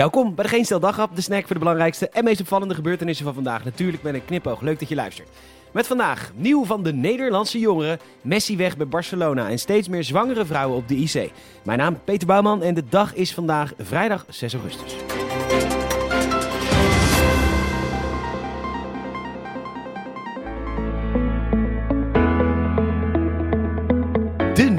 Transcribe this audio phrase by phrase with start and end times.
[0.00, 3.24] Welkom bij de Geen Stel Daghap, de snack voor de belangrijkste en meest opvallende gebeurtenissen
[3.24, 3.64] van vandaag.
[3.64, 4.60] Natuurlijk met een knipoog.
[4.60, 5.28] Leuk dat je luistert.
[5.72, 10.46] Met vandaag nieuw van de Nederlandse jongeren, Messi weg bij Barcelona en steeds meer zwangere
[10.46, 11.30] vrouwen op de IC.
[11.64, 14.96] Mijn naam Peter Bouwman en de dag is vandaag vrijdag 6 augustus.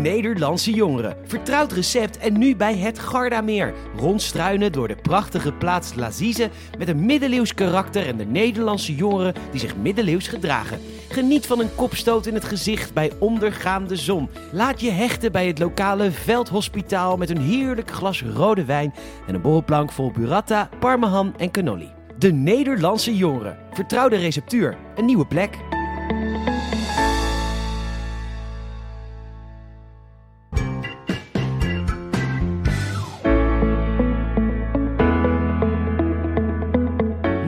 [0.01, 1.17] Nederlandse jongeren.
[1.25, 3.73] Vertrouwd recept en nu bij het Gardameer.
[3.95, 9.59] Rondstruinen door de prachtige plaats Lazize met een middeleeuws karakter en de Nederlandse jongeren die
[9.59, 10.79] zich middeleeuws gedragen.
[11.09, 14.29] Geniet van een kopstoot in het gezicht bij ondergaande zon.
[14.51, 18.93] Laat je hechten bij het lokale veldhospitaal met een heerlijk glas rode wijn
[19.27, 21.89] en een borrelplank vol burrata, parmehan en cannoli.
[22.17, 23.57] De Nederlandse jongeren.
[23.73, 24.77] Vertrouwde receptuur.
[24.95, 25.80] Een nieuwe plek.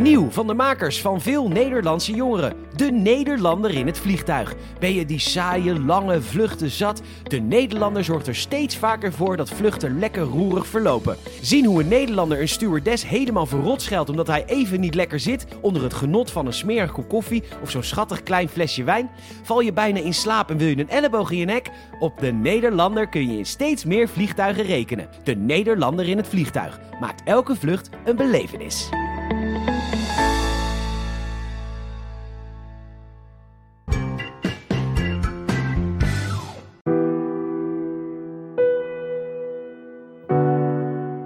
[0.03, 2.53] Nieuw van de makers van veel Nederlandse jongeren.
[2.75, 4.53] De Nederlander in het vliegtuig.
[4.79, 7.01] Ben je die saaie, lange vluchten zat?
[7.23, 11.17] De Nederlander zorgt er steeds vaker voor dat vluchten lekker roerig verlopen.
[11.41, 15.45] Zien hoe een Nederlander een stewardess helemaal verrot scheldt omdat hij even niet lekker zit
[15.61, 19.09] onder het genot van een smerig koffie of zo'n schattig klein flesje wijn?
[19.43, 21.69] Val je bijna in slaap en wil je een elleboog in je nek?
[21.99, 25.07] Op de Nederlander kun je in steeds meer vliegtuigen rekenen.
[25.23, 28.89] De Nederlander in het vliegtuig maakt elke vlucht een belevenis.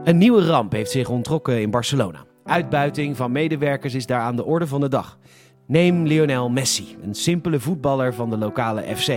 [0.08, 2.26] Een nieuwe ramp heeft zich ontrokken in Barcelona.
[2.44, 5.18] Uitbuiting van medewerkers is daar aan de orde van de dag.
[5.66, 9.12] Neem Lionel Messi, een simpele voetballer van de lokale FC.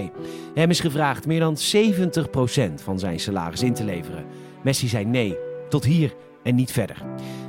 [0.54, 4.24] Hem is gevraagd meer dan 70% van zijn salaris in te leveren.
[4.62, 7.02] Messi zei nee, tot hier en niet verder.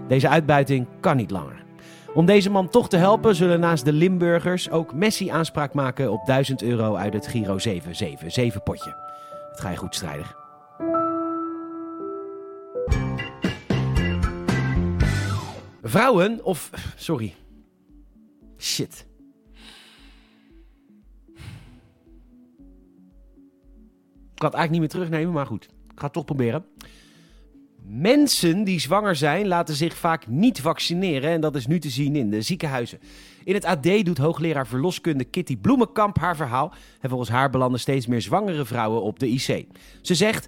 [0.07, 1.63] Deze uitbuiting kan niet langer.
[2.13, 6.25] Om deze man toch te helpen zullen naast de Limburgers ook Messi aanspraak maken op
[6.25, 8.95] 1000 euro uit het Giro 777 potje.
[9.51, 10.40] Het ga je goed strijdig.
[15.81, 17.35] Vrouwen, of sorry.
[18.57, 19.05] Shit.
[24.35, 25.63] Ik had het eigenlijk niet meer terugnemen, maar goed.
[25.63, 26.65] Ik ga het toch proberen.
[27.83, 32.15] Mensen die zwanger zijn laten zich vaak niet vaccineren en dat is nu te zien
[32.15, 32.99] in de ziekenhuizen.
[33.43, 38.07] In het AD doet hoogleraar verloskunde Kitty Bloemenkamp haar verhaal en volgens haar belanden steeds
[38.07, 39.65] meer zwangere vrouwen op de IC.
[40.01, 40.47] Ze zegt,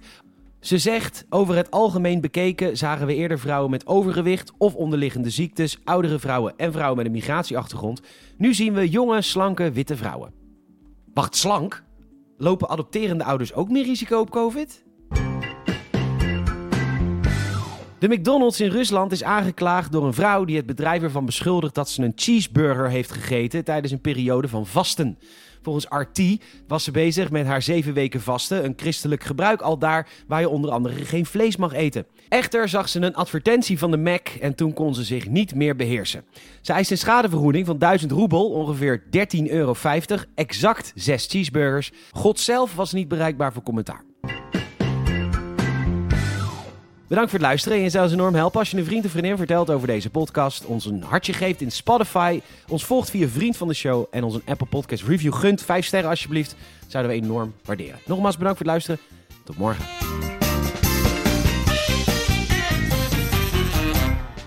[0.64, 5.78] ze zegt, over het algemeen bekeken zagen we eerder vrouwen met overgewicht of onderliggende ziektes,
[5.84, 8.00] oudere vrouwen en vrouwen met een migratieachtergrond.
[8.36, 10.32] Nu zien we jonge, slanke, witte vrouwen.
[11.14, 11.84] Wacht, slank?
[12.36, 14.83] Lopen adopterende ouders ook meer risico op COVID?
[18.04, 21.90] De McDonald's in Rusland is aangeklaagd door een vrouw die het bedrijf ervan beschuldigt dat
[21.90, 25.18] ze een cheeseburger heeft gegeten tijdens een periode van vasten.
[25.62, 26.22] Volgens RT
[26.66, 30.48] was ze bezig met haar zeven weken vasten, een christelijk gebruik al daar waar je
[30.48, 32.06] onder andere geen vlees mag eten.
[32.28, 35.76] Echter zag ze een advertentie van de Mac en toen kon ze zich niet meer
[35.76, 36.24] beheersen.
[36.60, 39.74] Ze eist een schadevergoeding van 1000 roebel, ongeveer 13,50 euro,
[40.34, 41.92] exact 6 cheeseburgers.
[42.10, 44.13] God zelf was niet bereikbaar voor commentaar.
[47.14, 47.78] Bedankt voor het luisteren.
[47.78, 50.10] En je zou ons enorm helpen als je een vriend of vriendin vertelt over deze
[50.10, 50.64] podcast.
[50.64, 52.40] Ons een hartje geeft in Spotify.
[52.68, 54.06] Ons volgt via Vriend van de Show.
[54.10, 55.62] En ons een Apple Podcast review gunt.
[55.62, 56.56] Vijf sterren alsjeblieft.
[56.86, 57.98] Zouden we enorm waarderen.
[58.06, 59.00] Nogmaals bedankt voor het luisteren.
[59.44, 60.33] Tot morgen.